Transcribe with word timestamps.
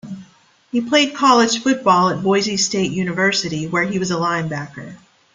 He 0.71 0.81
played 0.81 1.13
college 1.13 1.61
football 1.61 2.09
at 2.09 2.23
Boise 2.23 2.57
State 2.57 2.89
University, 2.91 3.67
where 3.67 3.83
he 3.83 3.99
was 3.99 4.09
a 4.09 4.15
linebacker. 4.15 4.95